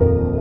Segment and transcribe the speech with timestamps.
[0.00, 0.35] you